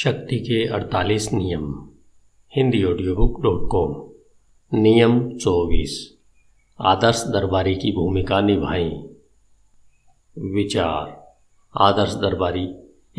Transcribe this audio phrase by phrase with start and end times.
[0.00, 1.88] शक्ति के 48 नियम।
[2.56, 4.10] Hindi audio book dot com
[4.78, 6.18] नियम 24
[6.80, 9.02] आदर्श दरबारी की भूमिका निभाएँ।
[10.38, 11.34] विचार।
[11.78, 12.68] आदर्श दरबारी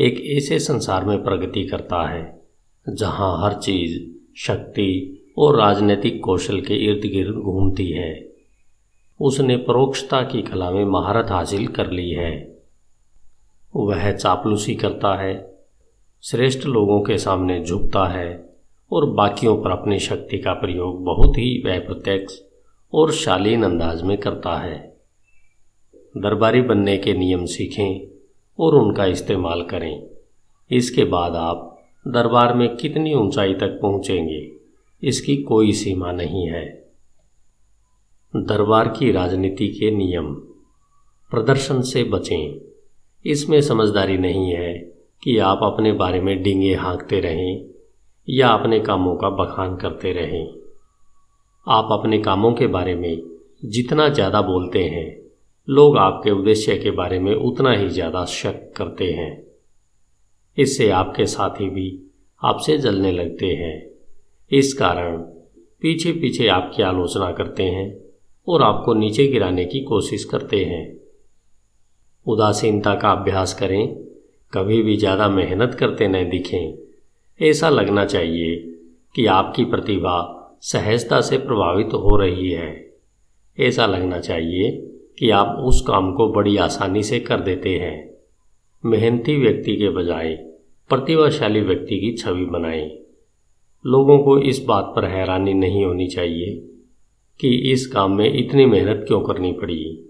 [0.00, 2.42] एक ऐसे संसार में प्रगति करता है,
[2.88, 4.10] जहाँ हर चीज़
[4.40, 8.32] शक्ति और राजनीतिक कौशल के इर्द गिर्द घूमती है।
[9.20, 12.62] उसने परोक्षता की कला में महारत हासिल कर ली है।
[13.76, 15.50] वह चापलूसी करता है
[16.22, 18.54] श्रेष्ठ लोगों के सामने झुकता है
[18.92, 22.40] और बाकियों पर अपनी शक्ति का प्रयोग बहुत ही अप्रत्यक्ष
[22.94, 24.96] और शालीन अंदाज में करता है।
[26.16, 28.06] दरबारी बनने के नियम सीखें
[28.58, 30.02] और उनका इस्तेमाल करें।
[30.70, 34.50] इसके बाद आप दरबार में कितनी ऊंचाई तक पहुँचेंगे,
[35.02, 36.90] इसकी कोई सीमा नहीं है।
[38.36, 40.34] दरबार की राजनीति के नियम।
[41.30, 42.60] प्रदर्शन से बचें।
[43.26, 44.89] इसमें समझदारी नहीं है
[45.22, 47.64] कि आप अपने बारे में डिंगे हाँकते रहें,
[48.28, 50.46] या अपने कामों का बखान करते रहें।
[51.66, 53.22] आप अपने कामों के बारे में
[53.64, 55.20] जितना ज़्यादा बोलते हैं,
[55.68, 59.30] लोग आपके उद्देश्य के बारे में उतना ही ज़्यादा शक करते हैं।
[60.58, 61.88] इससे आपके साथी भी
[62.42, 63.76] आपसे जलने लगते हैं।
[64.52, 65.16] इस कारण
[65.82, 67.88] पीछे पीछे आपकी आलोचना करते हैं
[68.48, 70.84] और आपको नीचे गिराने की कोशिश करते हैं।
[72.26, 74.09] उदासीनता का अभ्यास करें
[74.52, 78.56] कभी भी ज़्यादा मेहनत करते न दिखें। ऐसा लगना चाहिए
[79.14, 82.90] कि आपकी प्रतिभा सहजता से प्रभावित हो रही है।
[83.58, 84.70] ऐसा लगना चाहिए
[85.18, 88.10] कि आप उस काम को बड़ी आसानी से कर देते हैं।
[88.84, 90.34] मेहनती व्यक्ति के बजाय
[90.90, 92.88] प्रतिभाशाली व्यक्ति की छवि बनाएँ।
[93.86, 96.54] लोगों को इस बात पर हैरानी नहीं होनी चाहिए
[97.40, 100.06] कि इस काम में इतनी मेहनत क्यों करनी पड़ी।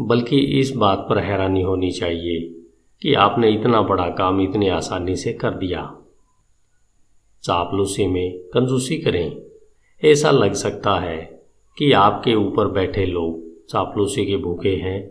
[0.00, 2.59] बल्कि इस बात पर हैरानी होनी चाहिए
[3.02, 5.96] कि आपने इतना बड़ा काम इतनी आसानी से कर दिया।
[7.42, 9.42] चापलूसी में कंजूसी करें।
[10.04, 11.44] ऐसा लग सकता है
[11.78, 15.10] कि आपके ऊपर बैठे लोग चापलूसी के भूखे हैं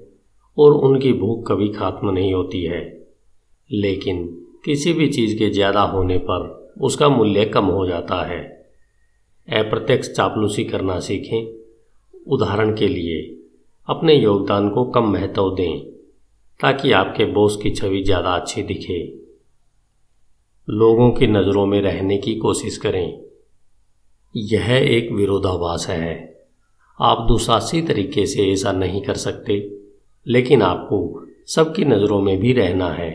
[0.57, 3.07] और उनकी भूख कभी खत्म नहीं होती है।
[3.71, 8.41] लेकिन किसी भी चीज़ के ज़्यादा होने पर उसका मूल्य कम हो जाता है।
[9.47, 11.59] अप्रत्यक्ष चापलूसी करना सीखें।
[12.27, 13.43] उदाहरण के लिए,
[13.87, 15.98] अपने योगदान को कम महत्व दें।
[16.59, 18.99] ताकि आपके बॉस की छवि ज़्यादा अच्छी दिखे।
[20.67, 23.19] लोगों की नज़रों में रहने की कोशिश करें।
[24.35, 26.17] यह एक विरोधाभास है।
[26.99, 29.57] आप दुसासी तरीके से ऐसा नहीं कर सकते,
[30.27, 33.11] लेकिन आपको सबकी नज़रों में भी रहना है।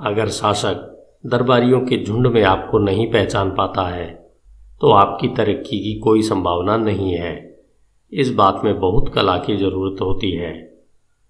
[0.00, 0.94] अगर शासक
[1.26, 4.06] दरबारियों के झुंड में आपको नहीं पहचान पाता है
[4.80, 7.34] तो आपकी तरक्की की कोई संभावना नहीं है।
[8.12, 10.67] इस बात में बहुत कला की ज़रूरत होती है।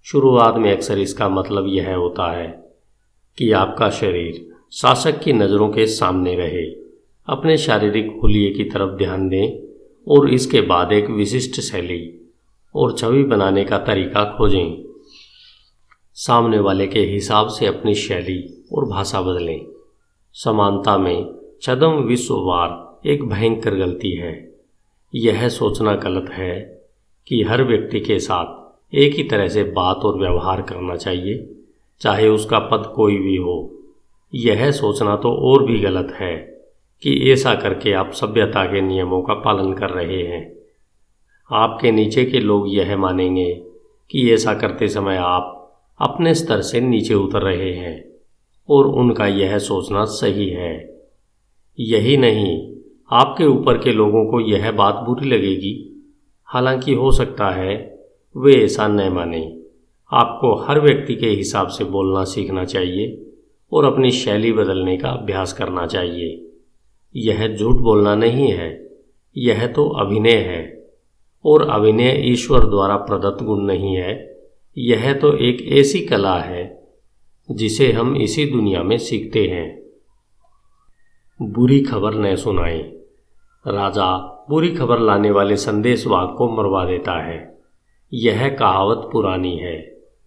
[0.05, 2.47] शुरुआत में अक्सर इसका मतलब यह होता है
[3.39, 6.65] कि आपका शरीर शासक की नज़रों के सामने रहे,
[7.29, 9.75] अपने शारीरिक हुलिये की तरफ़ ध्यान दें
[10.09, 12.33] और इसके बाद एक विशिष्ट शैली
[12.75, 14.85] और छवि बनाने का तरीका खोजें।
[16.15, 19.67] सामने वाले के हिसाब से अपनी शैली और भाषा बदलें।
[20.33, 24.55] समानता में छदम विश्ववार एक भयंकर गलती है।
[25.15, 26.83] यह सोचना गलत है
[27.29, 31.51] कि हर व्यक्ति के साथ एक ही तरह से बात और व्यवहार करना चाहिए,
[32.01, 33.75] चाहे उसका पद कोई भी हो।
[34.35, 36.37] यह सोचना तो और भी गलत है
[37.03, 40.57] कि ऐसा करके आप सभ्यता के नियमों का पालन कर रहे हैं।
[41.53, 43.63] आपके नीचे के लोग यह मानेंगे
[44.11, 45.55] कि ऐसा करते समय आप
[46.01, 48.05] अपने स्तर से नीचे उतर रहे हैं,
[48.71, 51.03] और उनका यह सोचना सही है।
[51.81, 52.77] यही नहीं,
[53.13, 56.05] आपके ऊपर के लोगों को यह बात बुरी लगेगी।
[56.45, 57.98] हालाँकि हो सकता है
[58.37, 59.63] वे ऐसा न माने।
[60.13, 63.31] आपको हर व्यक्ति के हिसाब से बोलना सीखना चाहिए
[63.73, 66.51] और अपनी शैली बदलने का अभ्यास करना चाहिए।
[67.17, 68.89] यह झूठ बोलना नहीं है,
[69.37, 70.91] यह तो अभिनय है
[71.45, 74.39] और अभिनय ईश्वर द्वारा प्रदत्त गुण नहीं है।
[74.79, 76.89] यह तो एक ऐसी कला है
[77.51, 79.83] जिसे हम इसी दुनिया में सीखते हैं।
[81.43, 82.83] बुरी खबर न सुनाएँ।
[83.65, 84.17] राजा
[84.51, 87.58] बुरी खबर लाने वाले संदेश वाग को मरवा देता है।
[88.13, 89.77] यह कहावत पुरानी है,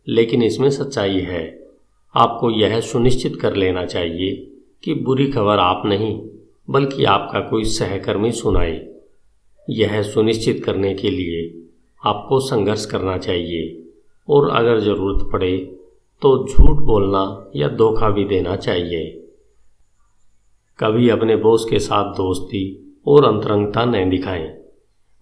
[0.07, 1.43] लेकिन इसमें सच्चाई है।
[2.15, 4.35] आपको यह सुनिश्चित कर लेना चाहिए
[4.83, 6.19] कि बुरी खबर आप नहीं,
[6.69, 8.87] बल्कि आपका कोई सहकर्मी सुनाए।
[9.67, 11.67] यह सुनिश्चित करने के लिए
[12.03, 13.77] आपको संघर्ष करना चाहिए,
[14.27, 15.57] और अगर ज़रूरत पड़े
[16.21, 19.09] तो झूठ बोलना या धोखा भी देना चाहिए।
[20.79, 22.63] कभी अपने बॉस के साथ दोस्ती
[23.07, 24.60] और अंतरंगता न दिखाएँ।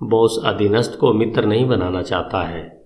[0.03, 2.85] बॉस अधीनस्थ को मित्र नहीं बनाना चाहता है।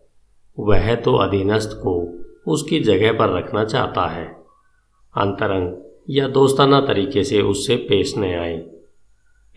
[0.60, 4.26] वह तो अधीनस्थ को उसकी जगह पर रखना चाहता है।
[5.18, 5.78] अंतरंग
[6.10, 8.70] या दोस्ताना तरीके से उससे पेश न आए।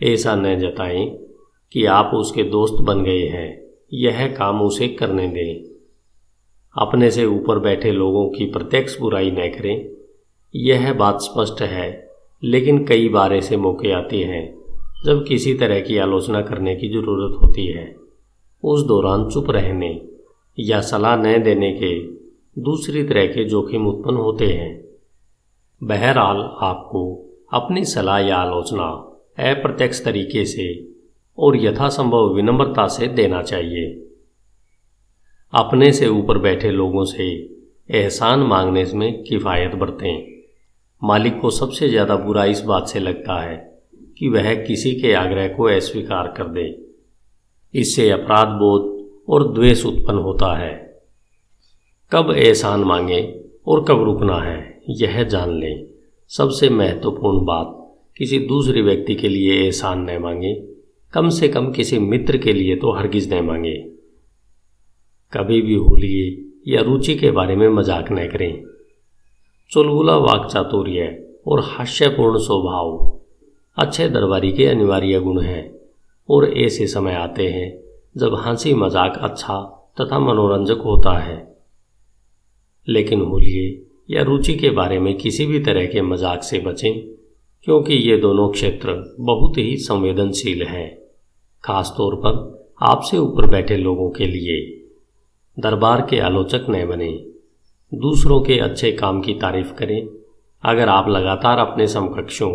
[0.03, 1.17] ऐसा न जताएँ
[1.71, 3.63] कि आप उसके दोस्त बन गए हैं।
[3.93, 5.77] यह काम उसे करने दें।
[6.81, 9.89] अपने से ऊपर बैठे लोगों की प्रत्यक्ष बुराई न करें।
[10.55, 12.11] यह बात स्पष्ट है,
[12.43, 14.56] लेकिन कई बार ऐसे मौके आते हैं
[15.05, 17.95] जब किसी तरह की आलोचना करने की ज़रूरत होती है,
[18.63, 19.89] उस दौरान चुप रहने
[20.57, 21.91] या सलाह न देने के
[22.61, 24.71] दूसरी तरह के जोखिम उत्पन्न होते हैं।
[25.81, 27.03] बहरहाल, आपको
[27.53, 28.87] अपनी सलाह या आलोचना
[29.41, 30.67] अप्रत्यक्ष तरीके से
[31.37, 33.85] और यथासंभव विनम्रता से देना चाहिए।
[35.53, 37.29] अपने से ऊपर बैठे लोगों से
[37.89, 40.37] एहसान मांगने में किफ़ायत बरतें।
[41.01, 43.55] मालिक को सबसे ज़्यादा बुरा इस बात से लगता है
[44.19, 46.65] कि वह किसी के आग्रह को अस्वीकार कर दे।
[47.73, 48.95] इससे अपराध बोध
[49.29, 50.75] और द्वेष उत्पन्न होता है।
[52.11, 53.21] कब एहसान मांगे
[53.67, 55.87] और कब रुकना है, यह जान लें।
[56.31, 57.73] सबसे महत्वपूर्ण बात,
[58.17, 60.53] किसी दूसरे व्यक्ति के लिए एहसान न मांगे।
[61.13, 63.75] कम से कम किसी मित्र के लिए तो हरगिज न मांगे।
[65.33, 66.25] कभी भी होलिए
[66.73, 68.63] या रुचि के बारे में मज़ाक न करें।
[69.71, 73.17] चुलबुला वाक चातुर्य और हास्यपूर्ण स्वभाव।
[73.77, 75.71] अच्छे दरबारी के अनिवार्य गुण हैं,
[76.29, 77.67] और ऐसे समय आते हैं
[78.17, 79.59] जब हँसी मज़ाक अच्छा
[79.97, 81.35] तथा मनोरंजक होता है।
[82.87, 83.65] लेकिन होलिए
[84.09, 86.99] या रुचि के बारे में किसी भी तरह के मज़ाक से बचें,
[87.67, 90.89] क्योंकि ये दोनों क्षेत्र बहुत ही संवेदनशील हैं
[91.63, 92.39] खास तौर पर
[92.81, 94.59] आपसे ऊपर बैठे लोगों के लिए।
[95.57, 97.11] दरबार के आलोचक न बने,
[97.91, 100.07] दूसरों के अच्छे काम की तारीफ़ करें।
[100.63, 102.51] अगर आप लगातार अपने समकक्षों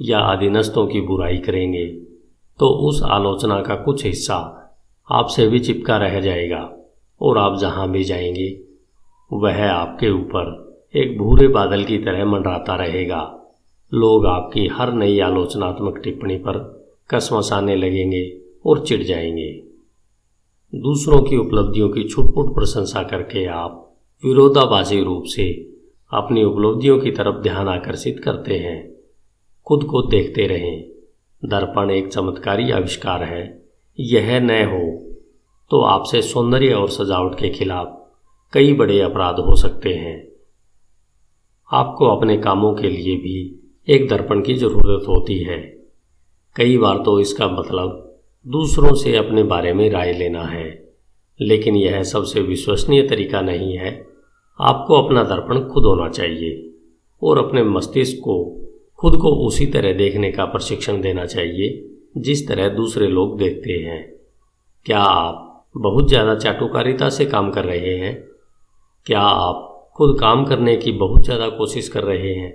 [0.00, 1.86] या अधीनस्थों की बुराई करेंगे
[2.60, 4.54] तो उस आलोचना का कुछ हिस्सा
[5.12, 6.72] आपसे भी चिपका रह जाएगा
[7.20, 8.60] और आप जहाँ भी जाएँगे,
[9.32, 13.22] वह आपके ऊपर एक भूरे बादल की तरह मंडराता रहेगा।
[13.94, 16.58] लोग आपकी हर नई आलोचनात्मक टिप्पणी पर
[17.10, 19.50] कसमसाने लगेंगे और चिढ़ जाएँगे।
[20.74, 25.50] दूसरों की उपलब्धियों की छुटपुट प्रशंसा करके आप विरोधाभासी रूप से
[26.12, 28.97] अपनी उपलब्धियों की तरफ़ ध्यान आकर्षित करते हैं।
[29.68, 30.88] खुद को देखते रहें।
[31.44, 33.62] दर्पण एक चमत्कारी आविष्कार है।
[34.00, 35.14] यह न हो
[35.70, 38.12] तो आपसे सौंदर्य और सजावट के खिलाफ
[38.52, 40.28] कई बड़े अपराध हो सकते हैं।
[41.72, 45.86] आपको अपने कामों के लिए भी एक दर्पण की ज़रूरत होती है।
[46.56, 48.16] कई बार तो इसका मतलब
[48.46, 50.92] दूसरों से अपने बारे में राय लेना है।
[51.40, 54.06] लेकिन यह सबसे विश्वसनीय तरीका नहीं है।
[54.60, 56.74] आपको अपना दर्पण खुद होना चाहिए
[57.22, 58.57] और अपने मस्तिष्क को
[58.98, 61.84] खुद को उसी तरह देखने का प्रशिक्षण देना चाहिए,
[62.16, 64.02] जिस तरह दूसरे लोग देखते हैं।
[64.86, 68.14] क्या आप बहुत ज़्यादा चाटुकारिता से काम कर रहे हैं?
[69.06, 69.64] क्या आप
[69.96, 72.52] खुद काम करने की बहुत ज़्यादा कोशिश कर रहे हैं?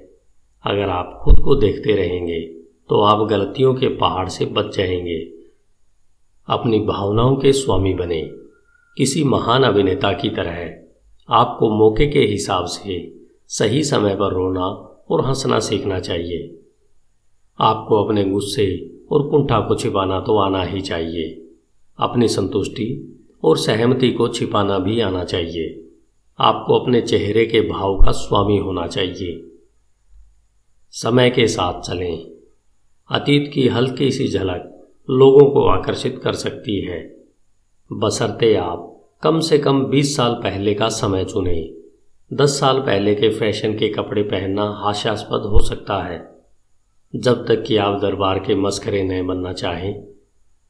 [0.65, 2.39] अगर आप खुद को देखते रहेंगे
[2.89, 5.19] तो आप गलतियों के पहाड़ से बच जाएँगे।
[6.47, 8.21] अपनी भावनाओं के स्वामी बने।
[8.97, 10.57] किसी महान अभिनेता की तरह,
[11.29, 12.97] आपको मौके के हिसाब से
[13.49, 16.59] सही समय पर रोना और हंसना सीखना चाहिए।
[17.59, 21.49] आपको अपने गुस्से और कुंठा को छिपाना तो आना ही चाहिए।
[21.99, 25.91] अपनी संतुष्टि और सहमति को छिपाना भी आना चाहिए।
[26.39, 29.51] आपको अपने चेहरे के भाव का स्वामी होना चाहिए।
[30.91, 32.31] समय के साथ चलें।
[33.11, 37.23] अतीत की हल्की सी झलक लोगों को आकर्षित कर सकती है।
[37.93, 41.82] बसरते आप कम से कम 20 साल पहले का समय चुने।
[42.33, 46.39] 10 साल पहले के फ़ैशन के कपड़े पहनना हास्यास्पद हो सकता है।
[47.15, 50.03] जब तक कि आप दरबार के मस्करे न बनना चाहें,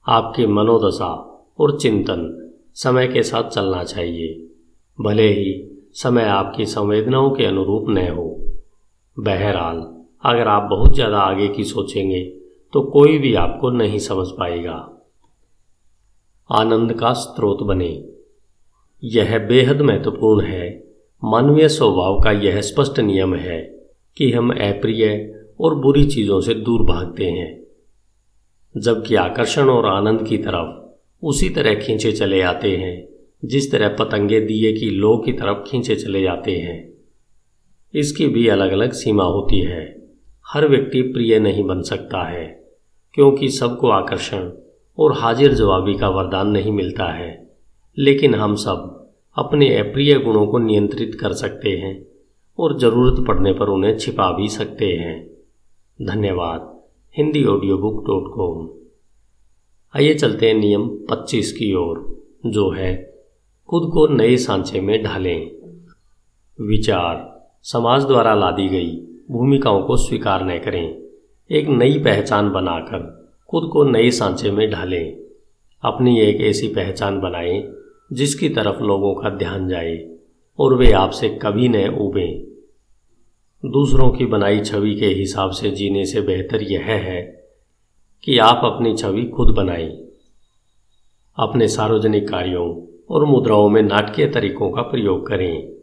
[0.08, 1.12] आपकी मनोदशा
[1.60, 4.50] और चिंतन समय के साथ चलना चाहिए।
[5.00, 8.30] भले ही समय आपकी संवेदनाओं के अनुरूप न हो।
[9.18, 9.78] बहरहाल,
[10.24, 12.24] अगर आप बहुत ज़्यादा आगे की सोचेंगे
[12.74, 14.78] तो कोई भी आपको नहीं समझ पाएगा।
[16.50, 18.10] आनंद का स्रोत बने।
[19.04, 20.83] यह बेहद महत्वपूर्ण है
[21.26, 23.62] मानवीय स्वभाव का यह स्पष्ट नियम है
[24.18, 27.64] कि हम अप्रिय और बुरी चीज़ों से दूर भागते हैं।
[28.78, 33.08] जबकि आकर्षण और आनंद की तरफ़ उसी तरह खींचे चले आते हैं,
[33.46, 36.94] जिस तरह पतंगे दिए की लो की तरफ़ खींचे चले जाते हैं।
[37.94, 40.08] इसकी भी अलग अलग सीमा होती है।
[40.48, 42.64] हर व्यक्ति प्रिय नहीं बन सकता है,
[43.14, 44.52] क्योंकि सबको आकर्षण
[45.00, 47.56] और हाजिर जवाबी का वरदान नहीं मिलता है।
[47.98, 49.00] लेकिन हम सब
[49.36, 52.06] अपने अप्रिय गुणों को नियंत्रित कर सकते हैं
[52.60, 55.30] और ज़रूरत पड़ने पर उन्हें छिपा भी सकते हैं।
[56.02, 56.84] धन्यवाद।
[57.18, 58.70] Hindi audio book dot com
[59.96, 63.14] आइए चलते हैं नियम 25 की ओर, जो है,
[63.70, 65.52] खुद को नए सांचे में ढालें।
[66.62, 68.96] विचार। समाज द्वारा लादी गई
[69.32, 71.04] भूमिकाओं को स्वीकार न करें।
[71.52, 75.18] एक नई पहचान बनाकर खुद को नए सांचे में ढालें।
[75.82, 77.83] अपनी एक ऐसी पहचान बनाएँ
[78.14, 80.18] जिसकी तरफ़ लोगों का ध्यान जाए
[80.60, 82.54] और वे आपसे कभी न उबें
[83.66, 87.22] दूसरों की बनाई छवि के हिसाब से जीने से बेहतर यह है
[88.24, 89.90] कि आप अपनी छवि खुद बनाएँ।
[91.38, 95.74] अपने सार्वजनिक कार्यों और मुद्राओं में नाटकीय तरीकों का प्रयोग करें।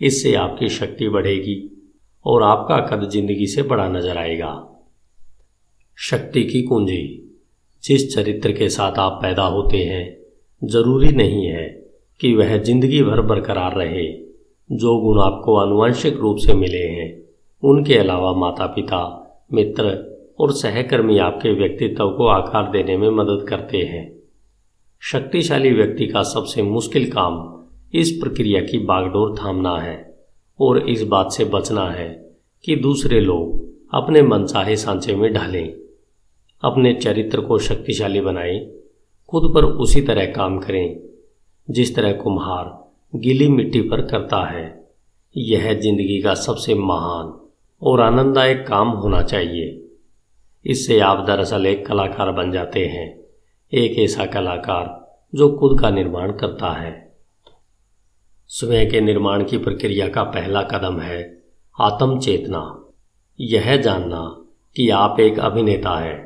[0.00, 1.88] इससे आपकी शक्ति बढ़ेगी
[2.24, 4.84] और आपका कद ज़िंदगी से बड़ा नज़र आएगा।
[5.96, 7.30] शक्ति की कुंजी,
[7.84, 10.17] जिस चरित्र के साथ आप पैदा होते हैं
[10.62, 11.64] ज़रूरी नहीं है
[12.20, 14.06] कि वह ज़िंदगी भर बरकरार रहे।
[14.70, 17.22] जो गुण आपको आनुवंशिक रूप से मिले हैं,
[17.62, 19.00] उनके अलावा माता पिता
[19.52, 19.96] मित्र
[20.40, 24.06] और सहकर्मी आपके व्यक्तित्व को आकार देने में मदद करते हैं।
[25.02, 27.36] शक्तिशाली व्यक्ति का सबसे मुश्किल काम
[27.94, 29.96] इस प्रक्रिया की बागडोर थामना है
[30.58, 32.08] और इस बात से बचना है
[32.64, 35.72] कि दूसरे लोग अपने मनचाहे सांचे में ढालें,
[36.62, 38.58] अपने चरित्र को शक्तिशाली बनाएँ
[39.28, 41.00] खुद पर उसी तरह काम करें,
[41.68, 44.66] जिस तरह कुम्हार गीली मिट्टी पर करता है।
[45.36, 47.32] यह ज़िंदगी का सबसे महान
[47.82, 49.74] और आनंददायक काम होना चाहिए।
[50.64, 53.08] इससे आप दरअसल एक कलाकार बन जाते हैं,
[53.72, 54.96] एक ऐसा कलाकार
[55.34, 56.92] जो खुद का निर्माण करता है।
[58.50, 61.20] स्वयं के निर्माण की प्रक्रिया का पहला कदम है
[61.78, 62.62] आत्म चेतना
[63.38, 64.22] यह जानना
[64.76, 66.18] कि आप एक अभिनेता हैं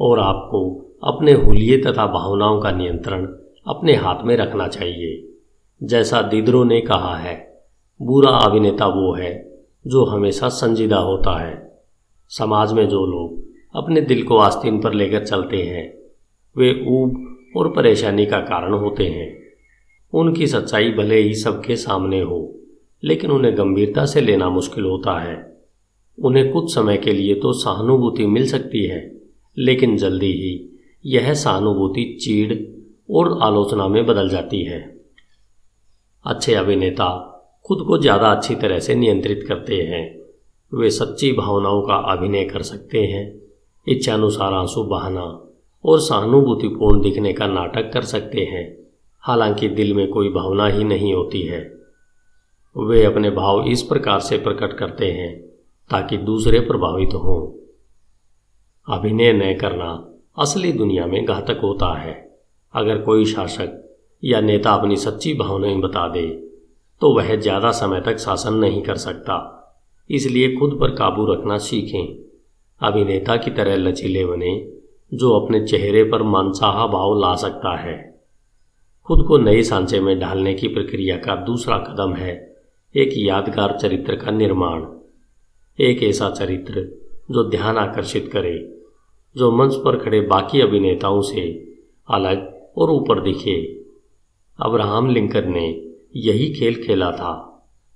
[0.00, 0.60] और आपको
[1.02, 3.26] अपने हुलिये तथा भावनाओं का नियंत्रण
[3.66, 5.28] अपने हाथ में रखना चाहिए।
[5.80, 7.34] जैसा दिदरो ने कहा है
[8.00, 9.32] बुरा अभिनेता वो है
[9.86, 11.80] जो हमेशा संजीदा होता है।
[12.28, 13.44] समाज में जो लोग
[13.74, 15.94] अपने दिल को आस्तीन पर लेकर चलते हैं,
[16.56, 19.42] वे ऊब और परेशानी का कारण होते हैं।
[20.12, 22.60] उनकी सच्चाई भले ही सबके सामने हो,
[23.04, 25.62] लेकिन उन्हें गंभीरता से लेना मुश्किल होता है।
[26.18, 29.20] उन्हें कुछ समय के लिए तो सहानुभूति मिल सकती है,
[29.58, 30.71] लेकिन जल्दी ही
[31.06, 32.58] यह सहानुभूति, चीड़
[33.14, 35.00] और आलोचना में बदल जाती है।
[36.26, 37.28] अच्छे अभिनेता
[37.66, 40.22] खुद को ज़्यादा अच्छी तरह से नियंत्रित करते हैं।
[40.74, 43.42] वे सच्ची भावनाओं का अभिनय कर सकते हैं।
[43.88, 45.52] इच्छानुसार आँसू बहाना
[45.84, 48.78] और सहानुभूतिपूर्ण दिखने का नाटक कर सकते हैं।
[49.20, 51.78] हालाँकि दिल में कोई भावना ही नहीं होती है।
[52.78, 55.40] वे अपने भाव इस प्रकार से प्रकट करते हैं
[55.90, 57.52] ताकि दूसरे प्रभावित हों।
[58.98, 62.14] अभिनय न करना असली दुनिया में घातक होता है।
[62.74, 63.78] अगर कोई शासक
[64.22, 66.26] या नेता अपनी सच्ची भावनाएँ बता दे
[67.02, 69.36] तो वह ज़्यादा समय तक शासन नहीं कर सकता।
[70.10, 72.06] इसलिए खुद पर काबू रखना सीखें।
[72.80, 74.54] अभिनेता की तरह लचीले बने,
[75.12, 77.96] जो अपने चेहरे पर मनसाहा भाव ला सकता है।
[79.08, 82.34] खुद को नए सांचे में ढालने की प्रक्रिया का दूसरा कदम है
[82.94, 84.84] एक यादगार चरित्र का निर्माण।
[85.78, 86.80] एक ऐसा चरित्र
[87.30, 88.56] जो ध्यान आकर्षित करे
[89.36, 91.72] जो मंच पर खड़े बाकी अभिनेताओं से
[92.10, 93.84] अलग और ऊपर दिखे।
[94.62, 97.48] अब्राहम लिंकन ने यही खेल खेला था।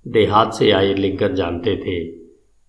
[0.07, 2.05] देहात से आए लिंकन जानते थे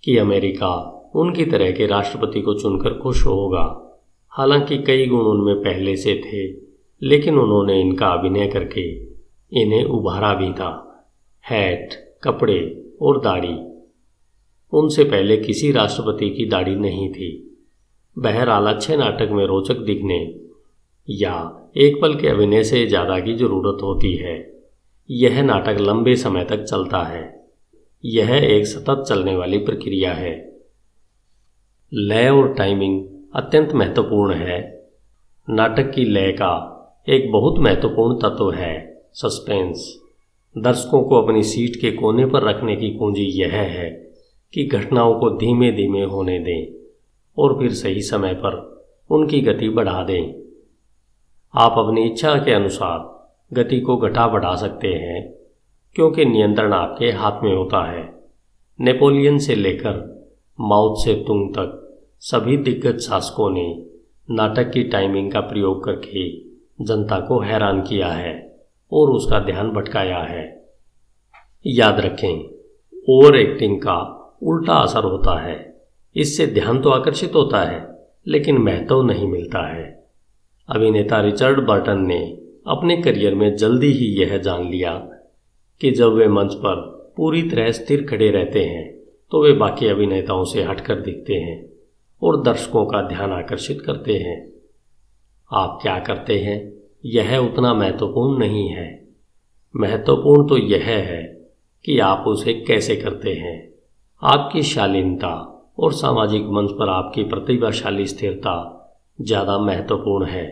[0.05, 3.85] कि अमेरिका उनकी तरह के राष्ट्रपति को चुनकर खुश होगा।
[4.29, 6.69] हालाँकि कई गुण उनमें पहले से थे,
[7.07, 8.97] लेकिन उन्होंने इनका अभिनय करके
[9.63, 10.85] इन्हें उभारा भी था।
[11.51, 13.57] हैट, कपड़े और दाढ़ी।
[14.73, 17.48] उनसे पहले किसी राष्ट्रपति की दाढ़ी नहीं थी।
[18.19, 20.19] बहरहाल अच्छे नाटक में रोचक दिखने
[21.09, 21.35] या
[21.77, 24.55] एक पल के अभिनय से ज़्यादा की ज़रूरत होती है।
[25.11, 27.23] यह नाटक लंबे समय तक चलता है।
[28.05, 30.33] यह एक सतत चलने वाली प्रक्रिया है।
[31.95, 34.61] लय और टाइमिंग अत्यंत महत्वपूर्ण है।
[35.51, 36.55] नाटक की लय का
[37.09, 38.75] एक बहुत महत्वपूर्ण तत्व है।
[39.13, 39.95] सस्पेंस
[40.57, 43.91] दर्शकों को अपनी सीट के कोने पर रखने की कुंजी यह है
[44.55, 46.77] कि घटनाओं को धीमे धीमे होने दें।
[47.38, 48.57] और फिर सही समय पर
[49.11, 50.35] उनकी गति बढ़ा दें।
[51.54, 52.99] आप अपनी इच्छा के अनुसार
[53.52, 55.35] गति को घटा बढ़ा सकते हैं,
[55.97, 58.23] क्योंकि नियंत्रण आपके हाथ में होता है।
[58.80, 60.18] नेपोलियन से लेकर
[60.61, 63.87] माउथ से तुंग तक सभी दिग्गज शासकों ने
[64.30, 66.28] नाटक की टाइमिंग का प्रयोग करके
[66.85, 68.61] जनता को हैरान किया है
[68.92, 70.71] और उसका ध्यान भटकाया है।
[71.66, 72.45] याद रखें
[73.09, 73.97] ओवर एक्टिंग का
[74.42, 75.68] उल्टा असर होता है।
[76.19, 80.05] इससे ध्यान तो आकर्षित होता है, लेकिन महत्व नहीं मिलता है।
[80.69, 84.93] अभिनेता रिचर्ड बर्टन ने अपने करियर में जल्दी ही यह जान लिया
[85.81, 88.99] कि जब वे मंच पर पूरी तरह स्थिर खड़े रहते हैं
[89.33, 91.69] तो वे बाकी अभिनेताओं से हटकर दिखते हैं
[92.23, 94.53] और दर्शकों का ध्यान आकर्षित करते हैं।
[95.53, 96.73] आप क्या करते हैं?
[97.05, 99.09] यह उतना महत्वपूर्ण नहीं है।
[99.77, 101.23] महत्वपूर्ण तो यह है
[101.85, 103.75] कि आप उसे कैसे करते हैं।
[104.23, 108.54] आपकी शालीनता और सामाजिक मंच पर आपकी प्रतिभाशाली स्थिरता
[109.18, 110.47] ज़्यादा महत्वपूर्ण है,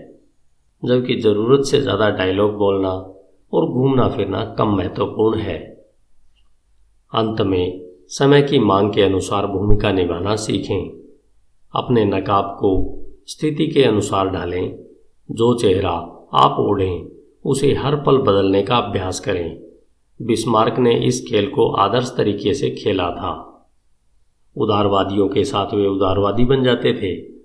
[0.82, 2.90] जबकि ज़रूरत से ज़्यादा डायलॉग बोलना
[3.52, 5.58] और घूमना फिरना कम महत्वपूर्ण है।
[7.12, 10.90] अंत में, समय की मांग के अनुसार भूमिका निभाना सीखें।
[11.74, 12.72] अपने नकाब को
[13.26, 14.78] स्थिति के अनुसार ढालें।
[15.28, 15.90] जो चेहरा
[16.34, 17.06] आप ओढ़ें,
[17.44, 19.58] उसे हर पल बदलने का अभ्यास करें।
[20.20, 23.55] बिस्मार्क ने इस खेल को आदर्श तरीके से खेला था।
[24.56, 27.36] उदारवादियों के साथ वे उदारवादी बन जाते थे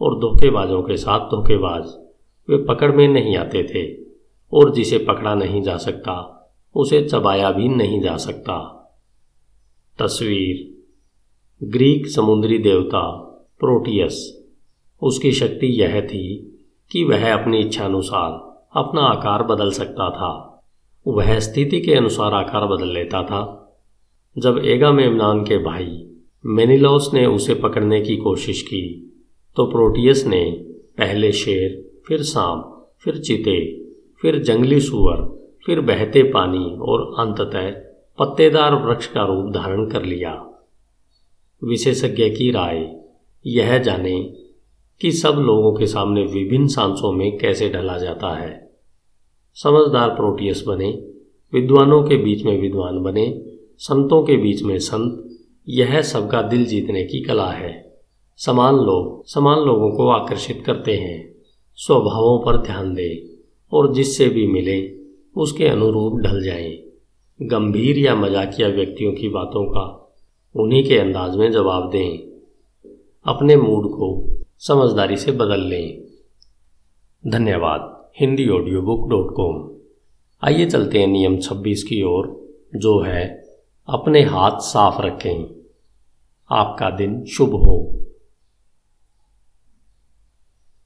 [0.00, 1.84] और धोखेबाजों के साथ धोखेबाज
[2.50, 4.06] वे पकड़ में नहीं आते थे
[4.52, 6.32] और जिसे पकड़ा नहीं जा सकता,
[6.74, 8.72] उसे चबाया भी नहीं जा सकता।
[9.98, 10.76] तस्वीर।
[11.62, 13.10] ग्रीक समुद्री देवता
[13.60, 14.44] प्रोटियस।
[15.02, 16.52] उसकी शक्ति यह थी
[16.90, 18.46] कि वह अपनी इच्छानुसार
[18.80, 20.62] अपना आकार बदल सकता था।
[21.06, 23.62] वह स्थिति के अनुसार आकार बदल लेता था।
[24.38, 24.92] जब एगा
[25.42, 26.15] के भाई
[26.48, 29.12] मेनिलोस ने उसे पकड़ने की कोशिश की
[29.56, 30.50] तो प्रोटियस ने
[30.98, 33.84] पहले शेर, फिर सांप, फिर चीते,
[34.20, 37.70] फिर जंगली सुअर, फिर बहते पानी और अंततः
[38.18, 40.50] पत्तेदार वृक्ष का रूप धारण कर लिया।
[41.64, 42.96] विशेषज्ञ की राय
[43.46, 44.32] यह जाने
[45.00, 48.70] कि सब लोगों के सामने विभिन्न सांसों में कैसे ढला जाता है।
[49.54, 50.92] समझदार प्रोटियस बने,
[51.52, 53.42] विद्वानों के बीच में विद्वान बने,
[53.78, 55.25] संतों के बीच में संत
[55.68, 57.98] यह सबका दिल जीतने की कला है।
[58.36, 61.34] समान लोग समान लोगों को आकर्षित करते हैं।
[61.74, 63.42] स्वभावों पर ध्यान दें
[63.72, 64.96] और जिससे भी मिले,
[65.36, 66.78] उसके अनुरूप ढल जाएँ।
[67.42, 70.16] गंभीर या मजाकिया व्यक्तियों की बातों का
[70.56, 72.18] उन्हीं के अंदाज में जवाब दें।
[73.24, 74.26] अपने मूड को
[74.58, 76.02] समझदारी से बदल लें।
[77.26, 79.70] धन्यवाद। Hindi audio book dot com
[80.44, 83.45] आइए चलते हैं नियम 26 की ओर, जो है
[83.88, 85.62] अपने हाथ साफ़ रखें।
[86.50, 88.05] आपका दिन शुभ हो।